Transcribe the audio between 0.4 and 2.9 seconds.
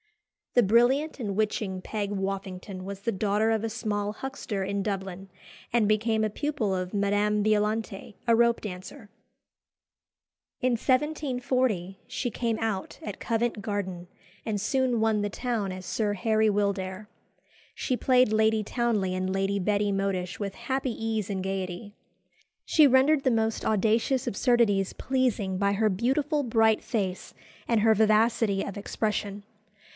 The brilliant and witching Peg Woffington